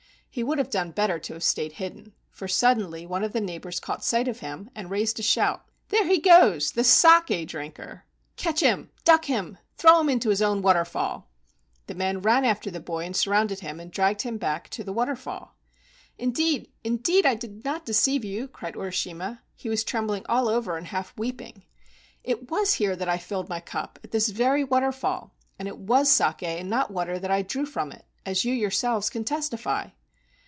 He 0.33 0.43
would 0.43 0.59
have 0.59 0.69
done 0.69 0.91
better 0.91 1.19
to 1.19 1.33
have 1.33 1.43
stayed 1.43 1.73
hidden, 1.73 2.13
for 2.29 2.47
suddenly 2.47 3.05
one 3.05 3.21
of 3.21 3.33
the 3.33 3.41
neighbors 3.41 3.81
caught 3.81 4.01
sight 4.01 4.29
of 4.29 4.39
him, 4.39 4.69
and 4.73 4.89
raised 4.89 5.19
a 5.19 5.23
shout." 5.23 5.65
There 5.89 6.07
he 6.07 6.21
goes! 6.21 6.31
There 6.31 6.39
he 6.45 6.49
goes, 6.51 6.71
the 6.71 6.83
saki 6.85 7.43
drinker. 7.45 8.05
Catch 8.37 8.61
him! 8.61 8.91
Duck 9.03 9.25
him! 9.25 9.57
Throw 9.75 9.99
him 9.99 10.07
into 10.07 10.29
his 10.29 10.41
own 10.41 10.61
waterfall!" 10.61 11.27
The 11.87 11.95
men 11.95 12.21
ran 12.21 12.45
after 12.45 12.71
the 12.71 12.79
boy 12.79 13.03
and 13.03 13.13
surrounded 13.13 13.59
him 13.59 13.77
and 13.81 13.91
dragged 13.91 14.21
him 14.21 14.37
back 14.37 14.69
to 14.69 14.85
the 14.85 14.93
waterfall." 14.93 15.57
Indeed, 16.17 16.71
indeed, 16.81 17.25
I 17.25 17.35
did 17.35 17.65
not 17.65 17.85
deceive 17.85 18.23
you," 18.23 18.47
cried 18.47 18.75
Urishima. 18.75 19.41
He 19.57 19.67
was 19.67 19.83
trembling 19.83 20.25
all 20.29 20.47
over, 20.47 20.77
and 20.77 20.87
half 20.87 21.13
weeping. 21.17 21.65
"It 22.23 22.49
was 22.49 22.75
here 22.75 22.95
I 23.05 23.17
filled 23.17 23.49
my 23.49 23.59
cup— 23.59 23.99
at 24.05 24.11
this 24.11 24.29
very 24.29 24.63
waterfall— 24.63 25.35
and 25.59 25.67
it 25.67 25.77
was 25.79 26.09
saki 26.09 26.45
and 26.45 26.69
not 26.69 26.89
water 26.89 27.19
that 27.19 27.31
I 27.31 27.41
drew 27.41 27.65
from 27.65 27.91
it, 27.91 28.05
as 28.25 28.45
you 28.45 28.53
yourselves 28.53 29.09
can 29.09 29.25
testify." 29.25 29.89